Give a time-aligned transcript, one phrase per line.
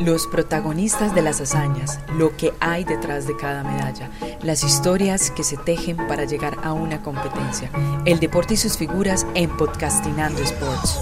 [0.00, 4.10] Los protagonistas de las hazañas, lo que hay detrás de cada medalla,
[4.42, 7.70] las historias que se tejen para llegar a una competencia,
[8.04, 11.00] el deporte y sus figuras en Podcastinando Sports.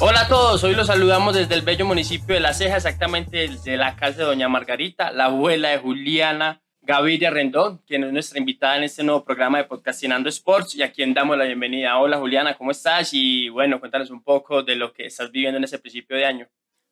[0.00, 3.76] Hola a todos, hoy los saludamos desde el bello municipio de La Ceja, exactamente de
[3.76, 8.76] la casa de Doña Margarita, la abuela de Juliana Gaviria Rendón, quien es nuestra invitada
[8.76, 11.96] en este nuevo programa de Podcastinando Sports y a quien damos la bienvenida.
[11.96, 13.10] Hola Juliana, ¿cómo estás?
[13.12, 16.48] Y bueno, cuéntanos un poco de lo que estás viviendo en ese principio de año.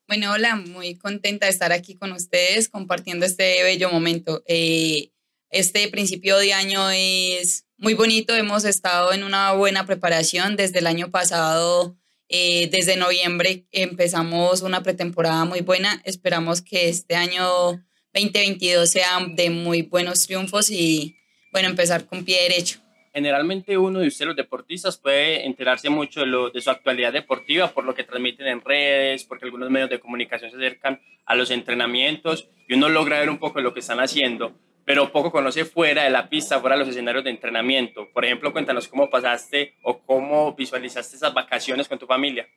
[0.07, 4.45] Bueno, hola, muy contenta de estar aquí con ustedes compartiendo este bello momento.
[4.47, 5.11] Eh,
[5.51, 10.87] este principio de año es muy bonito, hemos estado en una buena preparación desde el
[10.87, 11.97] año pasado.
[12.29, 16.01] Eh, desde noviembre empezamos una pretemporada muy buena.
[16.05, 17.85] Esperamos que este año
[18.19, 21.17] 2022 sea de muy buenos triunfos y,
[21.53, 22.81] bueno, empezar con pie derecho.
[23.15, 27.69] Generalmente uno de ustedes, los deportistas, puede enterarse mucho de, lo, de su actualidad deportiva
[27.69, 31.51] por lo que transmiten en redes, porque algunos medios de comunicación se acercan a los
[31.51, 34.53] entrenamientos y uno logra ver un poco de lo que están haciendo,
[34.85, 38.09] pero poco conoce fuera de la pista, fuera de los escenarios de entrenamiento.
[38.13, 42.49] Por ejemplo, cuéntanos cómo pasaste o cómo visualizaste esas vacaciones con tu familia.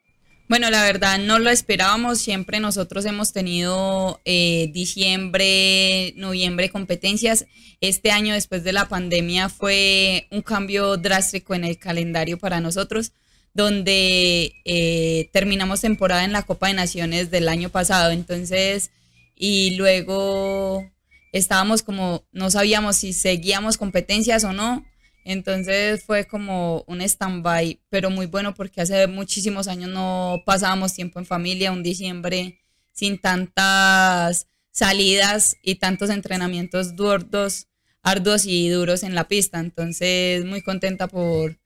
[0.47, 2.20] Bueno, la verdad no lo esperábamos.
[2.20, 7.45] Siempre nosotros hemos tenido eh, diciembre, noviembre competencias.
[7.80, 13.14] Este año, después de la pandemia, fue un cambio drástico en el calendario para nosotros,
[13.53, 18.11] donde eh, terminamos temporada en la Copa de Naciones del año pasado.
[18.11, 18.92] Entonces,
[19.36, 20.92] y luego
[21.31, 24.86] estábamos como, no sabíamos si seguíamos competencias o no.
[25.23, 31.19] Entonces fue como un stand-by, pero muy bueno porque hace muchísimos años no pasábamos tiempo
[31.19, 32.59] en familia, un diciembre
[32.91, 37.67] sin tantas salidas y tantos entrenamientos duros,
[38.02, 39.59] arduos y duros en la pista.
[39.59, 41.58] Entonces muy contenta por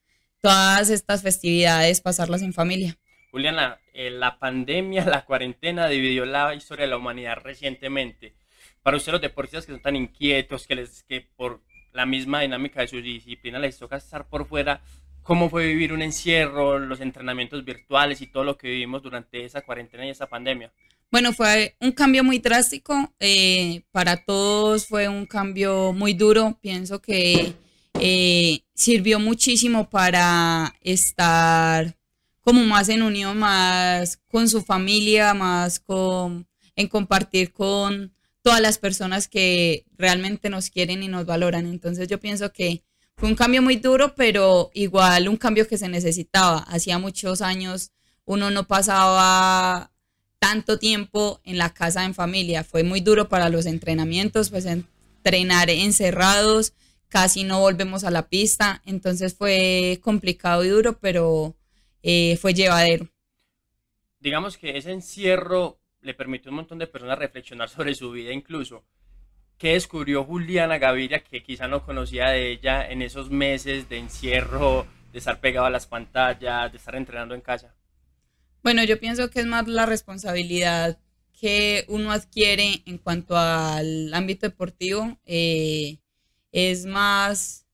[0.41, 2.97] todas estas festividades, pasarlas en familia.
[3.31, 8.35] Juliana, eh, la pandemia, la cuarentena dividió la historia de la humanidad recientemente.
[8.83, 11.61] Para ustedes los deportistas que son tan inquietos, que, les, que por
[11.95, 14.81] la misma dinámica de su disciplina les toca estar por fuera.
[15.23, 19.61] ¿Cómo fue vivir un encierro, los entrenamientos virtuales y todo lo que vivimos durante esa
[19.61, 20.71] cuarentena y esa pandemia?
[21.09, 23.13] Bueno, fue un cambio muy drástico.
[23.19, 26.59] Eh, para todos fue un cambio muy duro.
[26.61, 27.53] Pienso que
[27.99, 31.95] eh, sirvió muchísimo para estar
[32.41, 36.45] como más en unión, más con su familia, más con,
[36.75, 38.14] en compartir con
[38.45, 41.65] todas las personas que realmente nos quieren y nos valoran.
[41.65, 42.83] Entonces yo pienso que
[43.17, 46.59] fue un cambio muy duro, pero igual un cambio que se necesitaba.
[46.59, 47.91] Hacía muchos años
[48.23, 49.91] uno no pasaba
[50.37, 52.63] tanto tiempo en la casa en familia.
[52.63, 56.73] Fue muy duro para los entrenamientos, pues entrenar encerrados,
[57.07, 58.79] casi no volvemos a la pista.
[58.85, 61.55] Entonces fue complicado y duro, pero
[62.03, 63.09] eh, fue llevadero.
[64.19, 68.31] Digamos que ese encierro le permitió a un montón de personas reflexionar sobre su vida
[68.31, 68.85] incluso.
[69.57, 74.85] ¿Qué descubrió Juliana Gaviria que quizá no conocía de ella en esos meses de encierro,
[75.11, 77.73] de estar pegado a las pantallas, de estar entrenando en casa?
[78.63, 80.99] Bueno, yo pienso que es más la responsabilidad
[81.39, 85.17] que uno adquiere en cuanto al ámbito deportivo.
[85.25, 85.99] Eh,
[86.51, 87.65] es más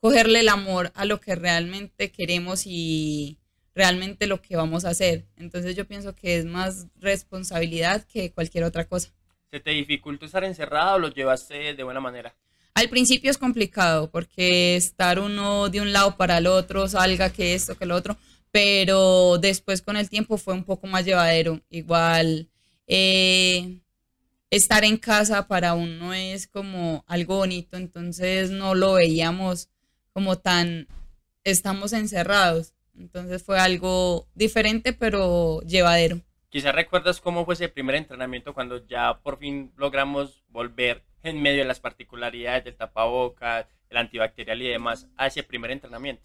[0.00, 3.38] cogerle el amor a lo que realmente queremos y,
[3.74, 5.26] realmente lo que vamos a hacer.
[5.36, 9.10] Entonces yo pienso que es más responsabilidad que cualquier otra cosa.
[9.50, 12.34] ¿Se te dificultó estar encerrado o lo llevaste de buena manera?
[12.74, 17.54] Al principio es complicado porque estar uno de un lado para el otro, salga que
[17.54, 18.16] esto, que lo otro,
[18.50, 21.60] pero después con el tiempo fue un poco más llevadero.
[21.68, 22.48] Igual
[22.86, 23.78] eh,
[24.48, 29.68] estar en casa para uno es como algo bonito, entonces no lo veíamos
[30.14, 30.88] como tan,
[31.44, 36.20] estamos encerrados entonces fue algo diferente, pero llevadero.
[36.50, 41.60] Quizás recuerdas cómo fue ese primer entrenamiento cuando ya por fin logramos volver en medio
[41.60, 46.22] de las particularidades del tapabocas, el antibacterial y demás a ese primer entrenamiento.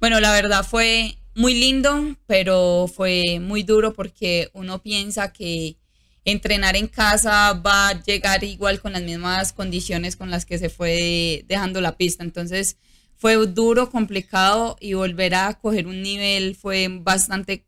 [0.00, 5.76] Bueno, la verdad fue muy lindo, pero fue muy duro porque uno piensa que
[6.24, 10.68] entrenar en casa va a llegar igual con las mismas condiciones con las que se
[10.68, 12.24] fue dejando la pista.
[12.24, 12.78] Entonces,
[13.16, 17.64] fue duro, complicado y volver a coger un nivel fue bastante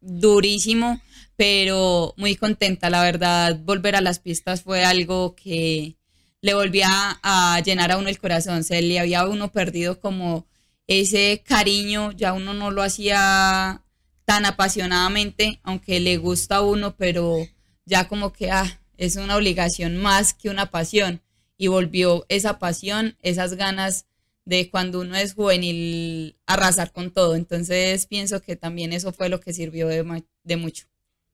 [0.00, 1.00] durísimo,
[1.36, 5.96] pero muy contenta, la verdad, volver a las pistas fue algo que
[6.42, 6.88] le volvía
[7.22, 10.46] a llenar a uno el corazón, se le había uno perdido como
[10.86, 13.82] ese cariño, ya uno no lo hacía
[14.24, 17.46] tan apasionadamente, aunque le gusta a uno, pero
[17.84, 21.22] ya como que ah, es una obligación más que una pasión.
[21.56, 24.06] Y volvió esa pasión, esas ganas
[24.50, 27.36] de cuando uno es juvenil arrasar con todo.
[27.36, 30.86] Entonces pienso que también eso fue lo que sirvió de, de mucho.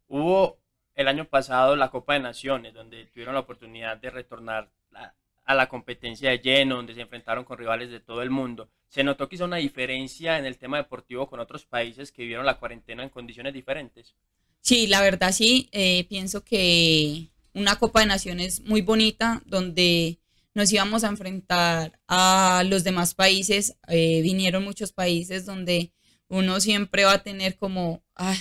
[0.07, 0.59] Hubo
[0.95, 4.71] el año pasado la Copa de Naciones, donde tuvieron la oportunidad de retornar
[5.47, 8.69] a la competencia de lleno, donde se enfrentaron con rivales de todo el mundo.
[8.89, 12.59] ¿Se notó quizá una diferencia en el tema deportivo con otros países que vivieron la
[12.59, 14.15] cuarentena en condiciones diferentes?
[14.61, 20.19] Sí, la verdad sí, eh, pienso que una Copa de Naciones muy bonita, donde
[20.56, 25.93] nos íbamos a enfrentar a los demás países, eh, vinieron muchos países donde
[26.29, 28.38] uno siempre va a tener como, ah,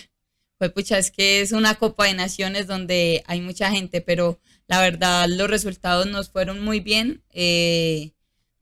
[0.57, 4.79] pues pucha, es que es una Copa de Naciones donde hay mucha gente, pero la
[4.79, 8.13] verdad, los resultados nos fueron muy bien, eh,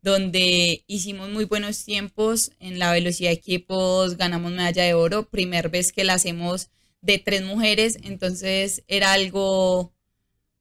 [0.01, 5.69] donde hicimos muy buenos tiempos en la velocidad de equipos, ganamos medalla de oro, primer
[5.69, 6.71] vez que la hacemos
[7.01, 9.92] de tres mujeres, entonces era algo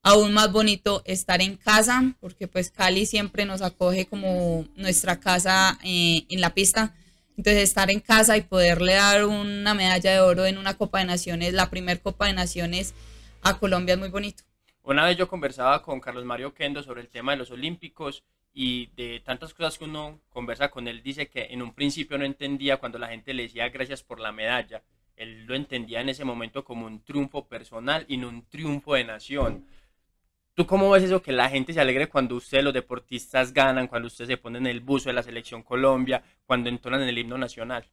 [0.03, 5.79] aún más bonito estar en casa, porque pues Cali siempre nos acoge como nuestra casa
[5.85, 6.95] eh, en la pista.
[7.37, 11.07] Entonces estar en casa y poderle dar una medalla de oro en una Copa de
[11.07, 12.95] Naciones, la primer Copa de Naciones
[13.43, 14.45] a Colombia es muy bonito.
[14.83, 18.87] Una vez yo conversaba con Carlos Mario Kendo sobre el tema de los Olímpicos y
[18.97, 22.77] de tantas cosas que uno conversa con él, dice que en un principio no entendía
[22.77, 24.83] cuando la gente le decía gracias por la medalla.
[25.17, 29.05] Él lo entendía en ese momento como un triunfo personal y no un triunfo de
[29.05, 29.65] nación.
[30.55, 34.09] ¿Tú cómo ves eso que la gente se alegre cuando ustedes, los deportistas, ganan, cuando
[34.09, 37.87] ustedes se ponen el buzo de la selección Colombia, cuando entonan el himno nacional?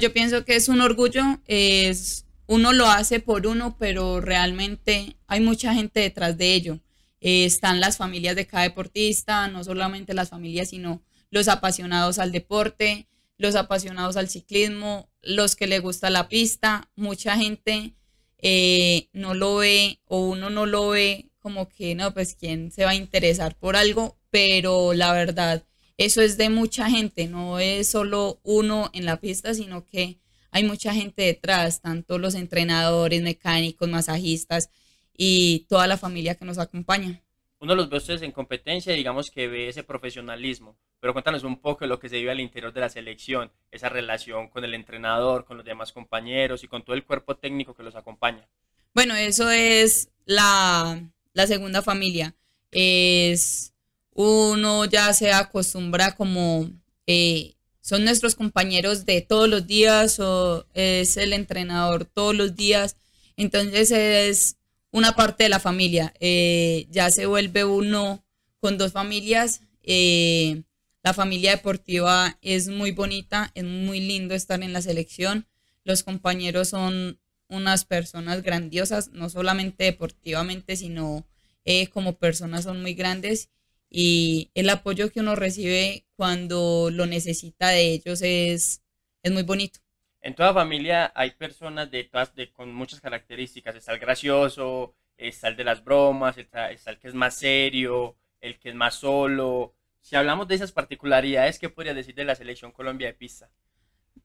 [0.00, 5.40] Yo pienso que es un orgullo, es uno lo hace por uno, pero realmente hay
[5.40, 6.80] mucha gente detrás de ello.
[7.20, 12.32] Eh, están las familias de cada deportista, no solamente las familias, sino los apasionados al
[12.32, 13.06] deporte,
[13.38, 16.90] los apasionados al ciclismo, los que le gusta la pista.
[16.96, 17.94] Mucha gente
[18.38, 22.84] eh, no lo ve o uno no lo ve como que no, pues quién se
[22.84, 25.64] va a interesar por algo, pero la verdad,
[25.98, 30.18] eso es de mucha gente, no es solo uno en la pista, sino que
[30.50, 34.70] hay mucha gente detrás, tanto los entrenadores, mecánicos, masajistas
[35.16, 37.22] y toda la familia que nos acompaña.
[37.58, 41.84] Uno los ve ustedes en competencia, digamos que ve ese profesionalismo, pero cuéntanos un poco
[41.84, 45.44] de lo que se vive al interior de la selección, esa relación con el entrenador,
[45.44, 48.48] con los demás compañeros y con todo el cuerpo técnico que los acompaña.
[48.94, 51.00] Bueno, eso es la,
[51.34, 52.34] la segunda familia.
[52.70, 53.72] Es
[54.14, 56.70] uno ya se acostumbra como
[57.06, 62.96] eh, son nuestros compañeros de todos los días o es el entrenador todos los días.
[63.36, 64.56] Entonces es
[64.92, 66.14] una parte de la familia.
[66.20, 68.24] Eh, ya se vuelve uno
[68.60, 69.62] con dos familias.
[69.82, 70.62] Eh,
[71.02, 75.48] la familia deportiva es muy bonita, es muy lindo estar en la selección.
[75.82, 77.18] Los compañeros son
[77.52, 81.26] unas personas grandiosas, no solamente deportivamente, sino
[81.64, 83.50] eh, como personas son muy grandes
[83.94, 88.82] y el apoyo que uno recibe cuando lo necesita de ellos es,
[89.22, 89.80] es muy bonito.
[90.22, 93.74] En toda familia hay personas de todas, de, con muchas características.
[93.74, 98.58] Está el gracioso, está el de las bromas, está, el que es más serio, el
[98.58, 99.74] que es más solo.
[100.00, 103.50] Si hablamos de esas particularidades, ¿qué podría decir de la selección Colombia de pista?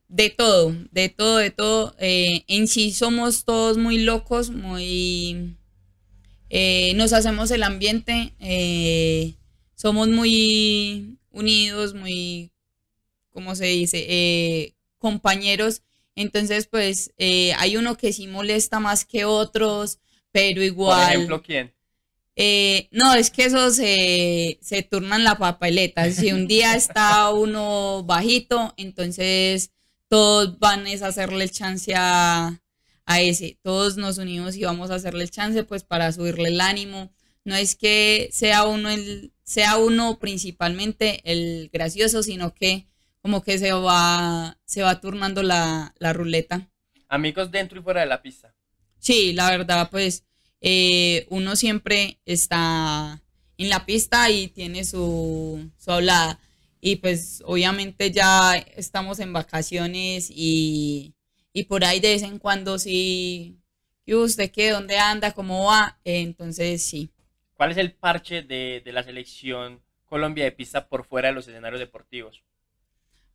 [0.09, 1.95] De todo, de todo, de todo.
[1.99, 5.57] Eh, en sí somos todos muy locos, muy...
[6.49, 8.33] Eh, nos hacemos el ambiente.
[8.39, 9.35] Eh,
[9.75, 12.51] somos muy unidos, muy,
[13.31, 14.75] ¿cómo se dice?
[14.97, 15.81] Compañeros.
[16.17, 19.99] Entonces, pues eh, hay uno que sí molesta más que otros,
[20.31, 21.05] pero igual.
[21.05, 21.73] Por ejemplo, ¿quién?
[22.35, 26.11] Eh, no, es que eso se, se turnan la papeleta.
[26.11, 29.71] Si un día está uno bajito, entonces
[30.07, 32.61] todos van a hacerle el chance a,
[33.05, 33.57] a ese.
[33.61, 37.11] Todos nos unimos y vamos a hacerle el chance, pues para subirle el ánimo.
[37.43, 42.87] No es que sea uno el, sea uno principalmente el gracioso, sino que
[43.21, 46.69] como que se va, se va turnando la, ruleta.
[47.07, 48.53] Amigos dentro y fuera de la pista.
[48.99, 50.25] Sí, la verdad, pues
[50.59, 53.21] eh, uno siempre está
[53.57, 56.39] en la pista y tiene su, su hablada.
[56.79, 61.13] Y pues obviamente ya estamos en vacaciones y,
[61.67, 63.57] por ahí de vez en cuando sí,
[64.05, 64.69] ¿y usted qué?
[64.71, 65.31] ¿Dónde anda?
[65.31, 65.99] ¿Cómo va?
[66.03, 67.09] entonces sí.
[67.55, 71.79] ¿Cuál es el parche de, la selección Colombia de pista por fuera de los escenarios
[71.79, 72.43] deportivos?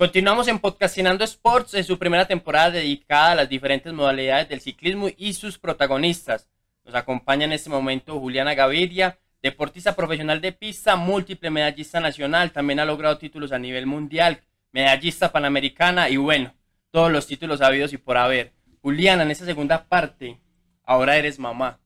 [0.01, 5.09] Continuamos en Podcastinando Sports en su primera temporada dedicada a las diferentes modalidades del ciclismo
[5.15, 6.49] y sus protagonistas.
[6.87, 12.81] Nos acompaña en este momento Juliana Gaviria, deportista profesional de pista, múltiple medallista nacional, también
[12.81, 14.41] ha logrado títulos a nivel mundial,
[14.73, 16.55] medallista panamericana y bueno,
[16.91, 18.55] todos los títulos habidos y por haber.
[18.81, 20.41] Juliana, en esta segunda parte,
[20.83, 21.79] ahora eres mamá.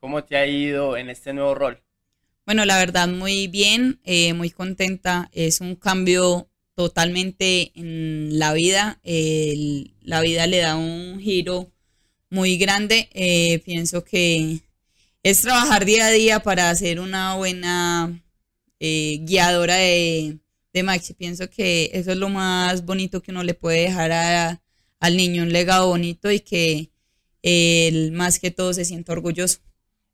[0.00, 1.82] ¿Cómo te ha ido en este nuevo rol?
[2.44, 5.30] Bueno, la verdad, muy bien, eh, muy contenta.
[5.32, 9.00] Es un cambio totalmente en la vida.
[9.04, 11.70] la vida le da un giro
[12.30, 13.08] muy grande.
[13.12, 14.60] Eh, pienso que
[15.22, 18.22] es trabajar día a día para ser una buena
[18.80, 20.38] eh, guiadora de,
[20.72, 21.14] de Maxi.
[21.14, 24.60] Pienso que eso es lo más bonito que uno le puede dejar
[25.00, 26.90] al niño, un legado bonito y que
[27.42, 29.60] él más que todo se sienta orgulloso.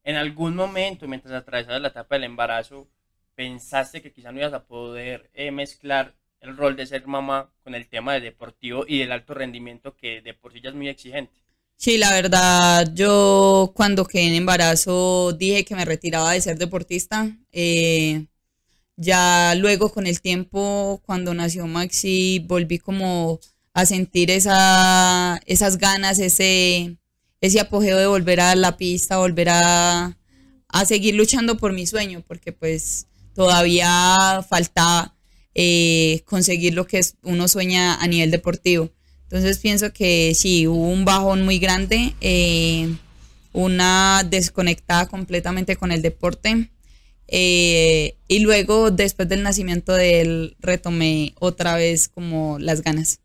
[0.03, 2.89] En algún momento, mientras atravesabas la etapa del embarazo,
[3.35, 7.75] pensaste que quizá no ibas a poder eh, mezclar el rol de ser mamá con
[7.75, 10.89] el tema de deportivo y del alto rendimiento que de por sí ya es muy
[10.89, 11.33] exigente.
[11.77, 17.31] Sí, la verdad, yo cuando quedé en embarazo dije que me retiraba de ser deportista.
[17.53, 18.27] Eh,
[18.97, 23.41] ya luego con el tiempo, cuando nació Maxi, volví como
[23.73, 26.99] a sentir esa, esas ganas, ese,
[27.41, 30.19] ese apogeo de volver a la pista, volver a,
[30.69, 35.15] a seguir luchando por mi sueño, porque pues todavía faltaba
[35.55, 38.91] eh, conseguir lo que uno sueña a nivel deportivo.
[39.25, 42.93] Entonces pienso que sí, hubo un bajón muy grande, eh,
[43.53, 46.71] una desconectada completamente con el deporte.
[47.29, 53.21] Eh, y luego, después del nacimiento de él, retomé otra vez como las ganas.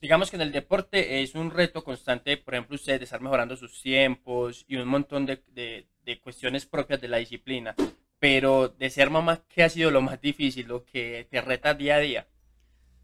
[0.00, 3.56] Digamos que en el deporte es un reto constante, por ejemplo, usted de estar mejorando
[3.56, 5.86] sus tiempos y un montón de,
[6.22, 7.74] cuestiones propias de la disciplina.
[8.20, 11.96] Pero de ser mamá, ¿qué ha sido lo más difícil, lo que te reta día
[11.96, 12.26] a día?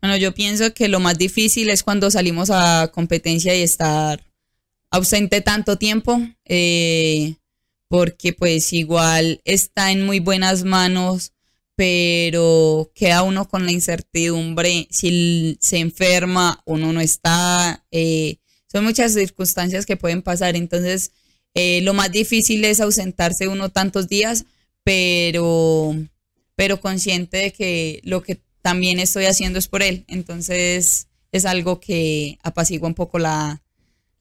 [0.01, 4.25] Bueno, yo pienso que lo más difícil es cuando salimos a competencia y estar
[4.91, 6.21] ausente tanto tiempo.
[6.45, 7.35] Eh,
[7.89, 11.33] porque pues igual está en muy buenas manos,
[11.77, 19.15] pero queda uno con la incertidumbre si se enferma, uno no está, eh, son muchas
[19.15, 21.13] circunstancias que pueden pasar, entonces
[21.55, 24.45] eh, lo más difícil es ausentarse uno tantos días,
[24.85, 25.95] pero,
[26.55, 31.81] pero consciente de que lo que también estoy haciendo es por él, entonces es algo
[31.81, 33.63] que apacigua un poco la,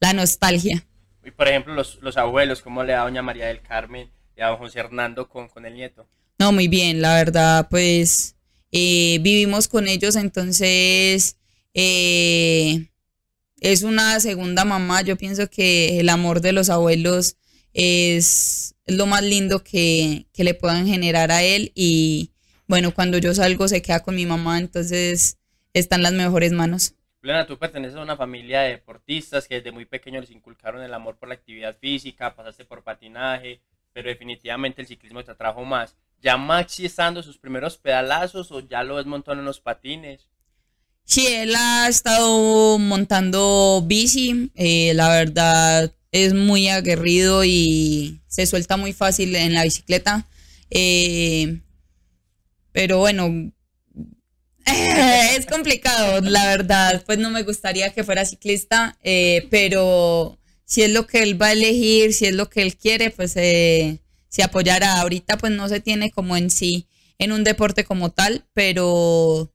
[0.00, 0.86] la nostalgia.
[1.24, 4.48] Y por ejemplo, los, los abuelos, ¿cómo le da doña María del Carmen y a
[4.48, 6.06] don José Hernando con, con el nieto?
[6.38, 8.34] No, muy bien, la verdad, pues
[8.72, 11.36] eh, vivimos con ellos, entonces
[11.72, 12.88] eh,
[13.60, 15.02] es una segunda mamá.
[15.02, 17.36] Yo pienso que el amor de los abuelos
[17.72, 22.30] es lo más lindo que, que le puedan generar a él y
[22.66, 25.38] bueno, cuando yo salgo se queda con mi mamá, entonces
[25.72, 26.94] están las mejores manos.
[27.20, 30.92] Juliana, tú perteneces a una familia de deportistas que desde muy pequeño les inculcaron el
[30.92, 33.60] amor por la actividad física, pasaste por patinaje,
[33.92, 35.96] pero definitivamente el ciclismo te atrajo más.
[36.20, 40.28] ¿Ya Maxi está dando sus primeros pedalazos o ya lo ves montando en los patines?
[41.04, 48.76] Sí, él ha estado montando bici, eh, la verdad es muy aguerrido y se suelta
[48.76, 50.28] muy fácil en la bicicleta.
[50.70, 51.60] Eh,
[52.70, 53.52] pero bueno,
[54.64, 57.02] es complicado, la verdad.
[57.04, 61.48] Pues no me gustaría que fuera ciclista, eh, pero si es lo que él va
[61.48, 65.00] a elegir, si es lo que él quiere, pues eh, se apoyará.
[65.00, 66.86] Ahorita pues no se tiene como en sí
[67.18, 69.52] en un deporte como tal, pero,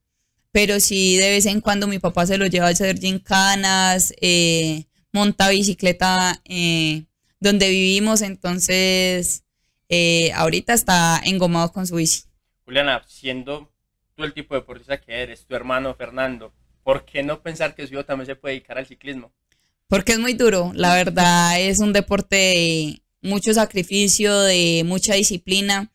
[0.51, 4.13] pero sí de vez en cuando mi papá se lo lleva a hacer gincanas,
[5.12, 7.06] monta bicicleta eh,
[7.39, 9.44] donde vivimos, entonces
[9.89, 12.24] eh, ahorita está engomado con su bici.
[12.66, 13.72] Juliana, siendo
[14.16, 17.88] tú el tipo de deportista que eres, tu hermano Fernando, ¿por qué no pensar que
[17.88, 19.32] su hijo también se puede dedicar al ciclismo?
[19.88, 25.92] Porque es muy duro, la verdad es un deporte de mucho sacrificio, de mucha disciplina.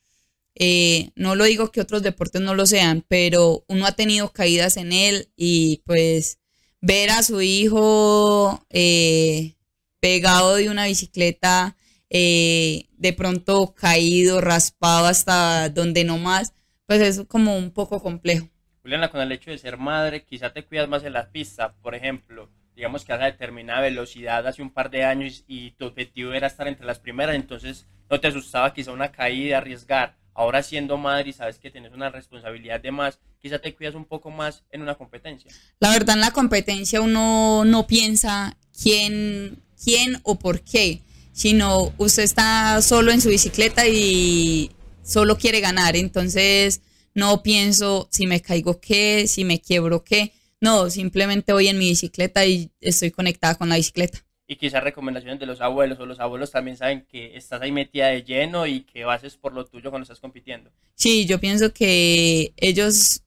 [0.57, 4.77] Eh, no lo digo que otros deportes no lo sean, pero uno ha tenido caídas
[4.77, 6.39] en él y pues
[6.85, 9.55] ver a su hijo eh,
[10.01, 11.77] pegado de una bicicleta,
[12.11, 16.53] eh, de pronto caído, raspado hasta donde no más,
[16.87, 18.49] pues es como un poco complejo.
[18.83, 21.95] Juliana, con el hecho de ser madre, quizá te cuidas más en la pista, por
[21.95, 26.49] ejemplo, digamos que a determinada velocidad hace un par de años y tu objetivo era
[26.49, 30.17] estar entre las primeras, entonces no te asustaba quizá una caída, arriesgar.
[30.35, 34.05] Ahora siendo madre y sabes que tienes una responsabilidad de más, quizá te cuidas un
[34.05, 35.51] poco más en una competencia.
[35.79, 42.25] La verdad en la competencia uno no piensa quién, quién o por qué, sino usted
[42.25, 44.71] está solo en su bicicleta y
[45.05, 46.81] solo quiere ganar, entonces
[47.15, 51.91] no pienso si me caigo qué, si me quiebro qué, no, simplemente voy en mi
[51.91, 54.25] bicicleta y estoy conectada con la bicicleta.
[54.47, 58.09] Y quizás recomendaciones de los abuelos o los abuelos también saben que estás ahí metida
[58.09, 60.71] de lleno y que haces por lo tuyo cuando estás compitiendo.
[60.95, 63.23] Sí, yo pienso que ellos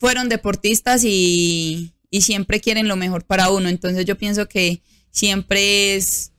[0.00, 5.94] fueron deportistas y, y siempre quieren lo mejor para uno, entonces yo pienso que siempre
[5.94, 6.32] es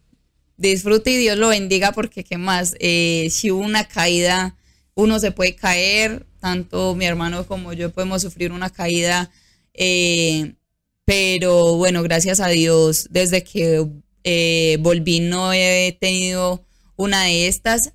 [0.59, 4.57] disfrute y Dios lo bendiga porque qué más, eh, si hubo una caída,
[4.93, 9.31] uno se puede caer, tanto mi hermano como yo podemos sufrir una caída,
[9.73, 10.53] eh,
[11.05, 13.87] pero bueno, gracias a Dios, desde que
[14.23, 16.63] eh, volví no he tenido
[16.95, 17.93] una de estas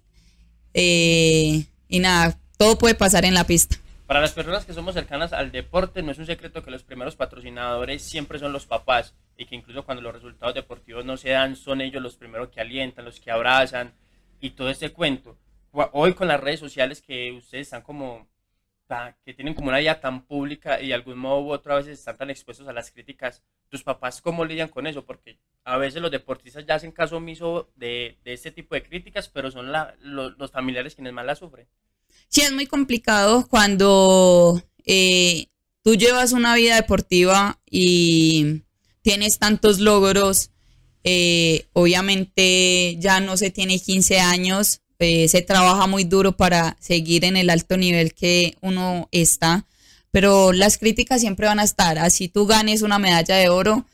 [0.74, 1.66] y
[2.00, 3.76] nada, todo puede pasar en la pista.
[4.06, 7.16] Para las personas que somos cercanas al deporte, no es un secreto que los primeros
[7.16, 11.56] patrocinadores siempre son los papás y que incluso cuando los resultados deportivos no se dan,
[11.56, 13.94] son ellos los primeros que alientan, los que abrazan
[14.40, 15.38] y todo ese cuento.
[15.92, 18.28] Hoy con las redes sociales que ustedes están como,
[19.24, 21.98] que tienen como una vida tan pública y de algún modo u otro a veces
[21.98, 25.04] están tan expuestos a las críticas, ¿tus papás cómo lidian con eso?
[25.04, 29.28] Porque a veces los deportistas ya hacen caso omiso de, de este tipo de críticas,
[29.28, 31.66] pero son los, los familiares quienes más la sufren.
[32.28, 35.46] Sí, es muy complicado cuando eh,
[35.82, 38.62] tú llevas una vida deportiva y
[39.02, 40.50] tienes tantos logros.
[41.04, 47.24] Eh, obviamente ya no se tiene 15 años, eh, se trabaja muy duro para seguir
[47.24, 49.66] en el alto nivel que uno está,
[50.10, 51.98] pero las críticas siempre van a estar.
[51.98, 53.86] Así tú ganes una medalla de oro,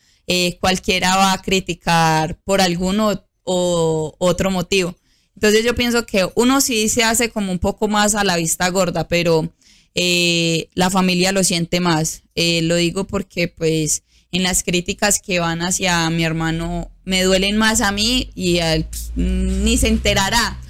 [0.61, 4.95] cualquiera va a criticar por alguno o otro motivo.
[5.35, 8.69] Entonces yo pienso que uno sí se hace como un poco más a la vista
[8.69, 9.51] gorda, pero
[9.95, 12.23] eh, la familia lo siente más.
[12.35, 17.57] Eh, lo digo porque pues en las críticas que van hacia mi hermano me duelen
[17.57, 20.61] más a mí y él pues, ni se enterará,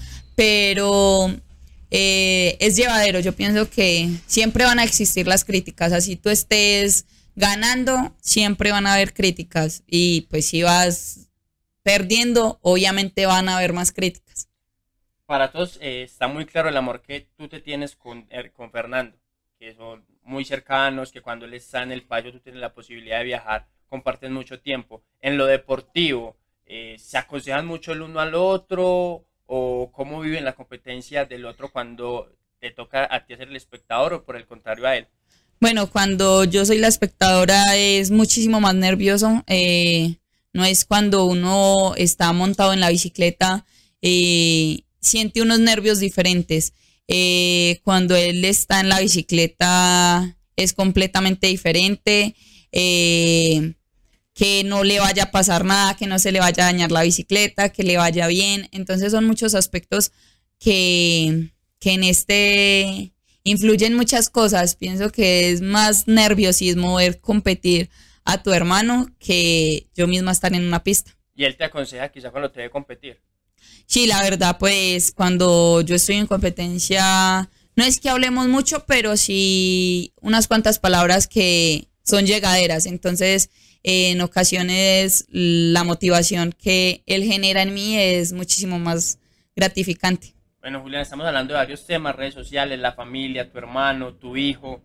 [0.40, 1.29] pero
[1.90, 3.20] eh, es llevadero.
[3.20, 7.05] Yo pienso que siempre van a existir las críticas, así tú estés
[7.37, 11.29] ganando, siempre van a haber críticas y pues si vas
[11.83, 14.48] perdiendo, obviamente van a haber más críticas
[15.26, 18.72] para todos eh, está muy claro el amor que tú te tienes con, er, con
[18.72, 19.16] Fernando,
[19.61, 23.18] que son muy cercanos, que cuando él está en el payo tú tienes la posibilidad
[23.18, 25.05] de viajar, comparten mucho tiempo.
[25.20, 30.55] En lo deportivo, eh, ¿se aconsejan mucho el uno al otro o cómo viven la
[30.55, 34.87] competencia del otro cuando te toca a ti ser el espectador o por el contrario
[34.87, 35.09] a él?
[35.61, 39.43] Bueno, cuando yo soy la espectadora es muchísimo más nervioso.
[39.47, 40.17] Eh,
[40.53, 43.67] no es cuando uno está montado en la bicicleta
[44.01, 46.73] siente unos nervios diferentes.
[47.09, 52.37] Eh, cuando él está en la bicicleta es completamente diferente.
[52.71, 53.75] Eh,
[54.40, 57.03] que no le vaya a pasar nada, que no se le vaya a dañar la
[57.03, 58.70] bicicleta, que le vaya bien.
[58.72, 60.12] Entonces son muchos aspectos
[60.59, 63.12] que, que en este
[63.44, 64.76] influyen muchas cosas.
[64.76, 67.90] Pienso que es más nerviosismo ver competir
[68.24, 71.14] a tu hermano que yo misma estar en una pista.
[71.37, 73.20] Y él te aconseja quizá cuando te debe competir.
[73.85, 79.18] Sí, la verdad, pues cuando yo estoy en competencia, no es que hablemos mucho, pero
[79.18, 82.87] sí unas cuantas palabras que son llegaderas.
[82.87, 83.50] Entonces,
[83.83, 89.19] en ocasiones la motivación que él genera en mí es muchísimo más
[89.57, 90.35] gratificante.
[90.61, 94.83] Bueno, Julián, estamos hablando de varios temas, redes sociales, la familia, tu hermano, tu hijo,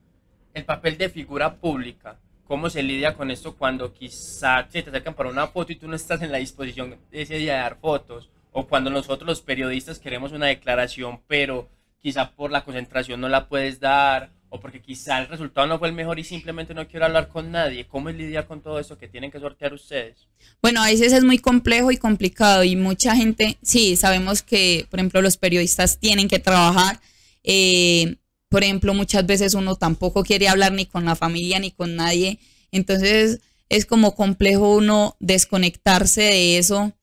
[0.53, 2.19] el papel de figura pública.
[2.45, 5.95] ¿Cómo se lidia con esto cuando quizá te acercan para una foto y tú no
[5.95, 8.29] estás en la disposición ese día de dar fotos?
[8.57, 11.67] o cuando nosotros los periodistas queremos una declaración, pero
[11.99, 15.89] quizá por la concentración no la puedes dar, o porque quizá el resultado no fue
[15.89, 17.85] el mejor y simplemente no quiero hablar con nadie.
[17.85, 20.27] ¿Cómo es lidiar con todo eso que tienen que sortear ustedes?
[20.61, 24.99] Bueno, a veces es muy complejo y complicado y mucha gente, sí, sabemos que, por
[24.99, 26.99] ejemplo, los periodistas tienen que trabajar.
[27.43, 28.15] Eh,
[28.49, 32.39] por ejemplo, muchas veces uno tampoco quiere hablar ni con la familia ni con nadie.
[32.71, 36.93] Entonces es como complejo uno desconectarse de eso.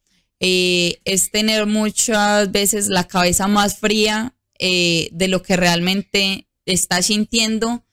[0.40, 7.02] Eh, es tener muchas veces la cabeza más fría eh, de lo que realmente está
[7.02, 7.84] sintiendo,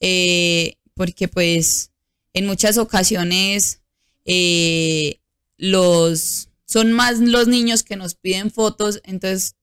[0.00, 1.90] eh, porque pues
[2.32, 3.80] en muchas ocasiones
[4.24, 5.20] eh,
[5.56, 9.54] los son más los niños que nos piden fotos, entonces,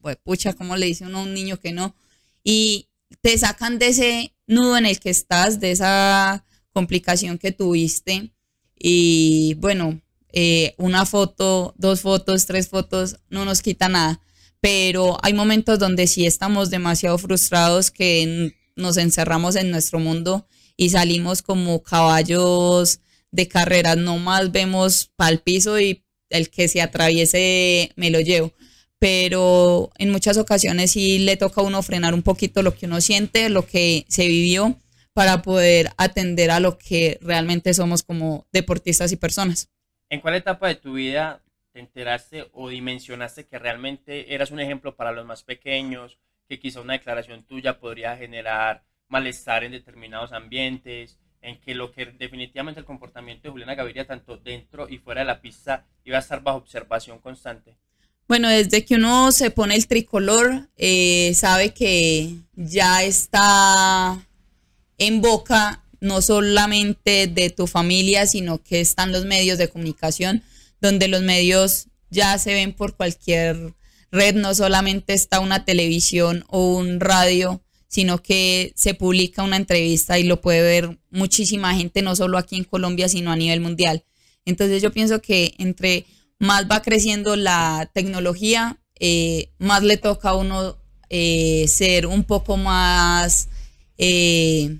[0.00, 1.94] pues pucha, ¿cómo le dice uno a un niño que no?
[2.42, 2.88] Y
[3.20, 8.32] te sacan de ese nudo en el que estás, de esa complicación que tuviste.
[8.78, 10.00] Y bueno,
[10.32, 14.20] eh, una foto, dos fotos, tres fotos, no nos quita nada
[14.66, 20.90] pero hay momentos donde sí estamos demasiado frustrados que nos encerramos en nuestro mundo y
[20.90, 22.98] salimos como caballos
[23.30, 28.54] de carreras, no más vemos para piso y el que se atraviese me lo llevo.
[28.98, 33.00] Pero en muchas ocasiones sí le toca a uno frenar un poquito lo que uno
[33.00, 34.80] siente, lo que se vivió,
[35.12, 39.68] para poder atender a lo que realmente somos como deportistas y personas.
[40.10, 41.40] ¿En cuál etapa de tu vida
[41.76, 46.16] te enteraste o dimensionaste que realmente eras un ejemplo para los más pequeños,
[46.48, 52.06] que quizá una declaración tuya podría generar malestar en determinados ambientes, en que lo que
[52.06, 56.20] definitivamente el comportamiento de Juliana Gaviria, tanto dentro y fuera de la pista, iba a
[56.20, 57.76] estar bajo observación constante?
[58.26, 64.18] Bueno, desde que uno se pone el tricolor, eh, sabe que ya está
[64.96, 70.42] en boca no solamente de tu familia, sino que están los medios de comunicación
[70.80, 73.74] donde los medios ya se ven por cualquier
[74.10, 80.18] red, no solamente está una televisión o un radio, sino que se publica una entrevista
[80.18, 84.04] y lo puede ver muchísima gente, no solo aquí en Colombia, sino a nivel mundial.
[84.44, 86.06] Entonces yo pienso que entre
[86.38, 92.56] más va creciendo la tecnología, eh, más le toca a uno eh, ser un poco
[92.56, 93.48] más
[93.98, 94.78] eh,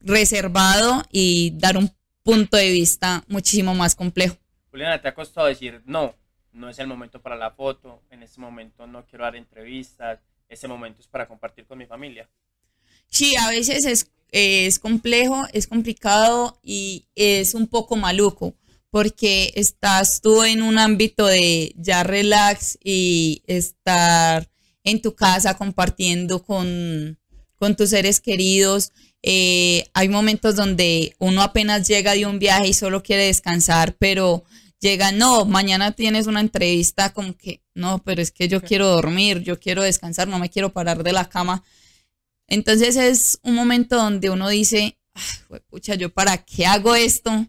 [0.00, 1.90] reservado y dar un
[2.22, 4.41] punto de vista muchísimo más complejo.
[4.72, 6.16] Juliana, ¿te ha costado decir no?
[6.52, 10.66] No es el momento para la foto, en este momento no quiero dar entrevistas, ese
[10.66, 12.28] momento es para compartir con mi familia.
[13.06, 18.54] Sí, a veces es, es complejo, es complicado y es un poco maluco
[18.88, 24.50] porque estás tú en un ámbito de ya relax y estar
[24.84, 27.18] en tu casa compartiendo con,
[27.56, 28.92] con tus seres queridos.
[29.22, 34.44] Eh, hay momentos donde uno apenas llega de un viaje y solo quiere descansar, pero
[34.82, 39.42] llega, no, mañana tienes una entrevista como que, no, pero es que yo quiero dormir,
[39.42, 41.62] yo quiero descansar, no me quiero parar de la cama.
[42.48, 44.98] Entonces es un momento donde uno dice,
[45.68, 47.46] pucha, yo para qué hago esto,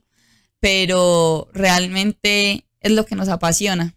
[0.59, 3.95] pero realmente es lo que nos apasiona.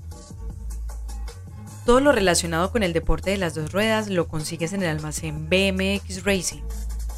[1.87, 5.49] Todo lo relacionado con el deporte de las dos ruedas lo consigues en el almacén
[5.49, 6.61] BMX Racing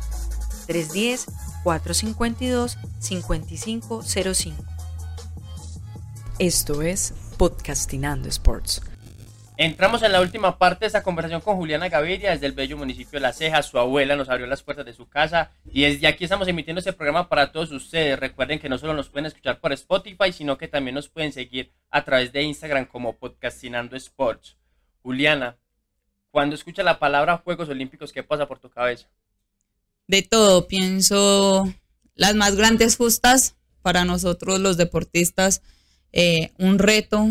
[1.63, 4.55] 310-452-5505.
[6.37, 8.81] Esto es Podcastinando Sports.
[9.61, 13.17] Entramos en la última parte de esta conversación con Juliana Gaviria desde el bello municipio
[13.17, 13.61] de La Ceja.
[13.61, 16.93] Su abuela nos abrió las puertas de su casa y desde aquí estamos emitiendo este
[16.93, 18.17] programa para todos ustedes.
[18.17, 21.73] Recuerden que no solo nos pueden escuchar por Spotify, sino que también nos pueden seguir
[21.89, 24.55] a través de Instagram como Podcastinando Sports.
[25.03, 25.57] Juliana,
[26.31, 29.09] cuando escucha la palabra Juegos Olímpicos, ¿qué pasa por tu cabeza?
[30.07, 31.67] De todo, pienso
[32.15, 35.61] las más grandes justas para nosotros los deportistas,
[36.13, 37.27] eh, un reto.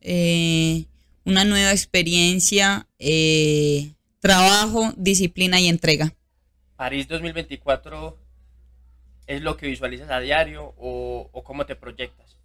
[0.00, 0.86] Eh,
[1.26, 6.14] una nueva experiencia, eh, trabajo, disciplina y entrega.
[6.76, 8.16] París 2024
[9.26, 12.36] es lo que visualizas a diario o, o cómo te proyectas?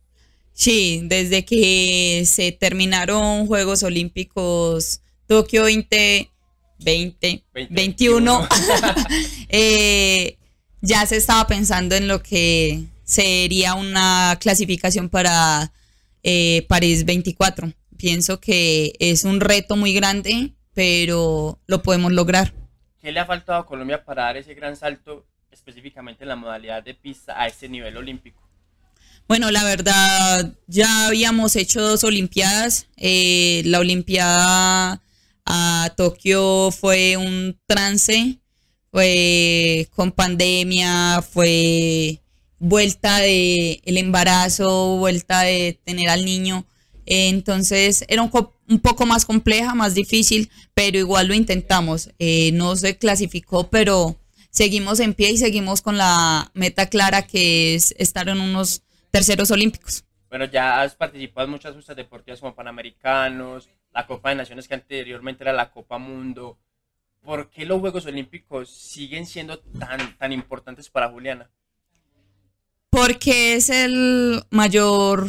[0.52, 6.30] Sí, desde que se terminaron Juegos Olímpicos Tokio 2020,
[6.80, 8.48] 20, 21,
[9.50, 10.38] eh,
[10.82, 15.72] ya se estaba pensando en lo que sería una clasificación para
[16.24, 17.72] eh, París 24.
[18.02, 22.52] Pienso que es un reto muy grande, pero lo podemos lograr.
[23.00, 26.82] ¿Qué le ha faltado a Colombia para dar ese gran salto específicamente en la modalidad
[26.82, 28.42] de pista a ese nivel olímpico?
[29.28, 32.88] Bueno, la verdad, ya habíamos hecho dos Olimpiadas.
[32.98, 35.00] Eh, la Olimpiada
[35.46, 38.40] a Tokio fue un trance,
[38.90, 42.20] fue con pandemia, fue
[42.58, 46.66] vuelta de el embarazo, vuelta de tener al niño.
[47.06, 48.32] Entonces era un,
[48.70, 52.10] un poco más compleja, más difícil, pero igual lo intentamos.
[52.20, 54.18] Eh, no se clasificó, pero
[54.50, 59.52] seguimos en pie y seguimos con la meta clara que es estar en unos terceros
[59.52, 60.06] olímpicos.
[60.30, 64.76] Bueno, ya has participado en muchas justas deportivas como Panamericanos, la Copa de Naciones que
[64.76, 66.58] anteriormente era la Copa Mundo.
[67.22, 71.52] ¿Por qué los Juegos Olímpicos siguen siendo tan, tan importantes para Juliana?
[72.90, 75.28] Porque es el mayor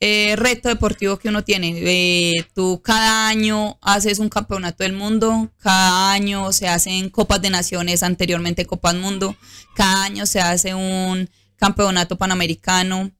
[0.00, 1.74] eh, reto deportivo que uno tiene.
[1.76, 7.50] Eh, tú cada año haces un campeonato del mundo, cada año se hacen copas de
[7.50, 9.36] naciones, anteriormente copas mundo,
[9.74, 13.10] cada año se hace un campeonato panamericano,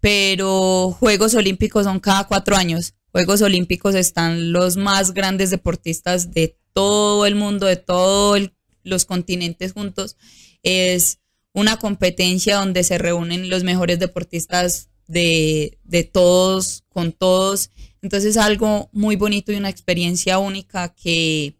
[0.00, 2.94] pero Juegos Olímpicos son cada cuatro años.
[3.12, 8.52] Juegos Olímpicos están los más grandes deportistas de todo el mundo, de todos
[8.84, 10.16] los continentes juntos.
[10.62, 11.18] Es
[11.52, 17.70] una competencia donde se reúnen los mejores deportistas de, de todos, con todos.
[18.02, 21.56] Entonces es algo muy bonito y una experiencia única que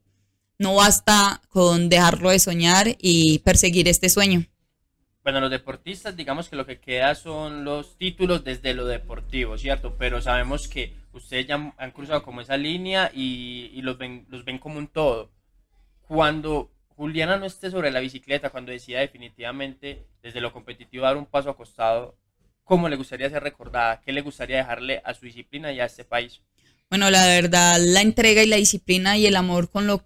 [0.59, 4.45] no basta con dejarlo de soñar y perseguir este sueño.
[5.23, 9.97] Bueno, los deportistas, digamos que lo que queda son los títulos desde lo deportivo, ¿cierto?
[9.99, 14.45] Pero sabemos que ustedes ya han cruzado como esa línea y, y los, ven, los
[14.45, 15.31] ven como un todo.
[16.09, 21.27] Cuando Juliana no esté sobre la bicicleta, cuando decida definitivamente desde lo competitivo dar un
[21.27, 22.17] paso acostado,
[22.71, 24.01] ¿cómo le gustaría ser recordada?
[24.01, 26.41] ¿Qué le gustaría dejarle a su disciplina y a este país?
[26.89, 30.05] Bueno, la verdad, la entrega y la disciplina y el amor con lo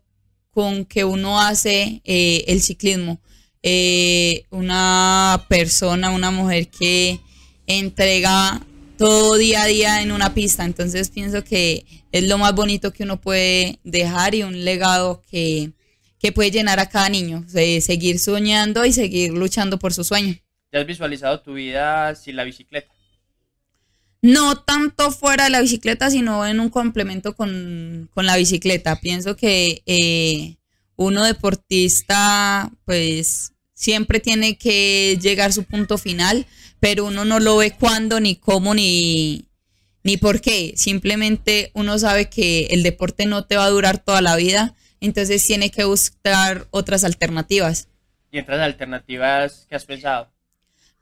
[0.50, 3.20] con que uno hace eh, el ciclismo
[3.62, 7.20] eh, una persona, una mujer que
[7.66, 8.62] entrega
[8.96, 10.64] todo día a día en una pista.
[10.64, 15.72] Entonces pienso que es lo más bonito que uno puede dejar y un legado que,
[16.18, 20.34] que puede llenar a cada niño, de seguir soñando y seguir luchando por su sueño.
[20.74, 22.92] ¿Ya has visualizado tu vida sin la bicicleta?
[24.22, 28.98] No tanto fuera de la bicicleta, sino en un complemento con, con la bicicleta.
[29.00, 30.56] Pienso que eh,
[30.96, 36.44] uno deportista, pues siempre tiene que llegar su punto final,
[36.80, 39.44] pero uno no lo ve cuándo, ni cómo, ni,
[40.02, 40.72] ni por qué.
[40.74, 45.46] Simplemente uno sabe que el deporte no te va a durar toda la vida, entonces
[45.46, 47.86] tiene que buscar otras alternativas.
[48.32, 50.33] ¿Y otras alternativas que has pensado?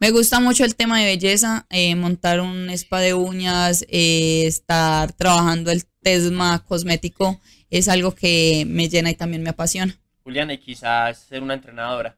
[0.03, 5.13] Me gusta mucho el tema de belleza, eh, montar un spa de uñas, eh, estar
[5.13, 9.97] trabajando el tesma cosmético, es algo que me llena y también me apasiona.
[10.25, 12.17] Juliana, y quizás ser una entrenadora.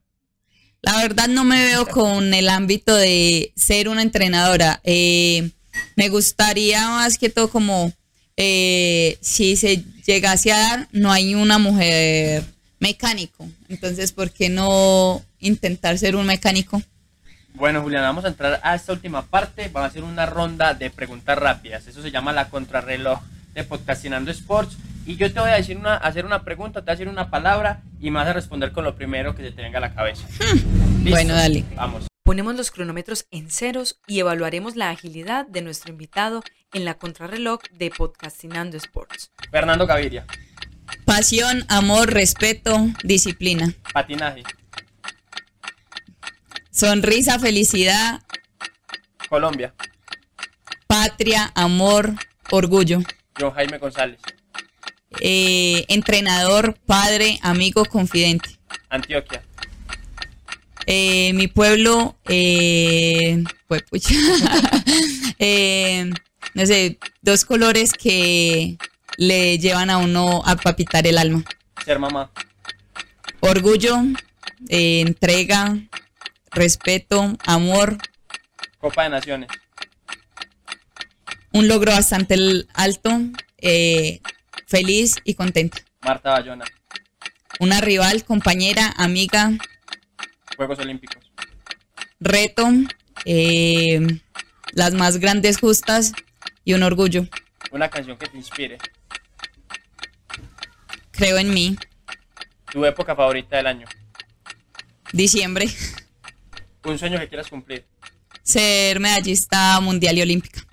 [0.80, 4.80] La verdad no me veo con el ámbito de ser una entrenadora.
[4.82, 5.50] Eh,
[5.94, 7.92] me gustaría más que todo como
[8.38, 12.44] eh, si se llegase a dar, no hay una mujer
[12.78, 13.46] mecánico.
[13.68, 16.82] Entonces, ¿por qué no intentar ser un mecánico?
[17.64, 19.70] Bueno, Juliana, vamos a entrar a esta última parte.
[19.72, 21.86] Vamos a hacer una ronda de preguntas rápidas.
[21.86, 23.22] Eso se llama la contrarreloj
[23.54, 24.76] de Podcastinando Sports.
[25.06, 27.30] Y yo te voy a decir una, hacer una pregunta, te voy a decir una
[27.30, 29.94] palabra y me vas a responder con lo primero que se te venga a la
[29.94, 30.26] cabeza.
[30.38, 31.08] Hmm.
[31.08, 31.64] Bueno, dale.
[31.74, 32.06] Vamos.
[32.22, 36.42] Ponemos los cronómetros en ceros y evaluaremos la agilidad de nuestro invitado
[36.74, 39.32] en la contrarreloj de Podcastinando Sports.
[39.50, 40.26] Fernando Gaviria.
[41.06, 43.72] Pasión, amor, respeto, disciplina.
[43.94, 44.42] Patinaje.
[46.74, 48.20] Sonrisa, felicidad.
[49.28, 49.72] Colombia.
[50.88, 52.16] Patria, amor,
[52.50, 52.98] orgullo.
[53.38, 54.18] John Jaime González.
[55.20, 58.58] Eh, entrenador, padre, amigo, confidente.
[58.88, 59.44] Antioquia.
[60.86, 63.84] Eh, mi pueblo, eh, pues,
[65.38, 66.10] eh,
[66.54, 68.78] no sé, dos colores que
[69.16, 71.44] le llevan a uno a papitar el alma.
[71.84, 72.32] Ser mamá.
[73.38, 73.96] Orgullo,
[74.68, 75.78] entrega,
[76.54, 77.98] respeto, amor.
[78.78, 79.48] Copa de Naciones.
[81.52, 82.36] Un logro bastante
[82.74, 83.10] alto,
[83.58, 84.20] eh,
[84.66, 85.78] feliz y contenta.
[86.02, 86.64] Marta Bayona.
[87.60, 89.52] Una rival, compañera, amiga,
[90.56, 91.22] Juegos Olímpicos.
[92.20, 92.68] reto,
[93.24, 94.00] eh,
[94.72, 96.12] las más grandes justas
[96.64, 97.26] y un orgullo.
[97.70, 98.78] Una canción que te inspire.
[101.12, 101.76] Creo en mí.
[102.72, 103.86] ¿Tu época favorita del año?
[105.12, 105.68] Diciembre.
[106.84, 107.84] ¿Un sueño que quieras cumplir?
[108.42, 110.66] Ser medallista mundial y olímpica.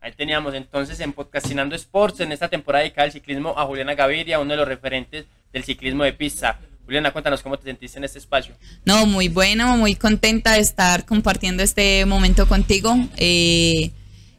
[0.00, 4.38] Ahí teníamos entonces en Podcastinando Sports, en esta temporada dedicada al ciclismo, a Juliana Gaviria,
[4.40, 6.60] uno de los referentes del ciclismo de pista.
[6.84, 8.54] Juliana, cuéntanos cómo te sentiste en este espacio.
[8.84, 12.94] No, muy bueno, muy contenta de estar compartiendo este momento contigo.
[13.16, 13.92] Eh,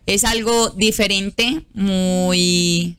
[0.06, 2.98] es algo diferente, muy,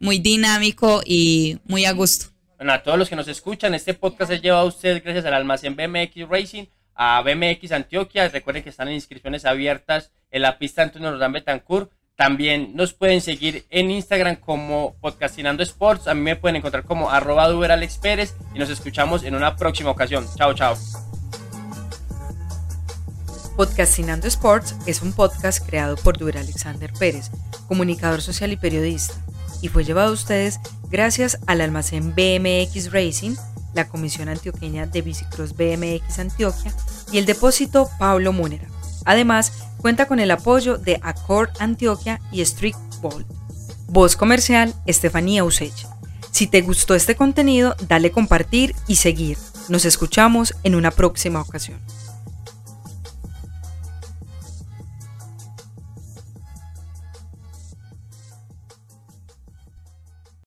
[0.00, 2.26] muy dinámico y muy a gusto.
[2.56, 5.34] Bueno, a todos los que nos escuchan, este podcast es llevado a ustedes gracias al
[5.34, 8.28] almacén BMX Racing, a BMX Antioquia.
[8.28, 11.90] Recuerden que están en inscripciones abiertas en la pista Antonio Rodán Betancourt.
[12.16, 16.06] También nos pueden seguir en Instagram como Podcastinando Sports.
[16.06, 19.90] A mí me pueden encontrar como arroba Alex Pérez y nos escuchamos en una próxima
[19.90, 20.24] ocasión.
[20.36, 20.76] Chao, chao.
[23.56, 27.30] Podcastinando Sports es un podcast creado por Duer Alexander Pérez,
[27.68, 29.14] comunicador social y periodista,
[29.62, 30.58] y fue llevado a ustedes
[30.90, 33.36] gracias al almacén BMX Racing,
[33.74, 36.72] la Comisión Antioqueña de Bicicross BMX Antioquia
[37.12, 38.66] y el depósito Pablo Múnera.
[39.04, 43.26] Además, cuenta con el apoyo de Accord Antioquia y Strict Ball.
[43.88, 45.86] Voz comercial, Estefanía Usech.
[46.30, 49.38] Si te gustó este contenido, dale compartir y seguir.
[49.68, 51.78] Nos escuchamos en una próxima ocasión.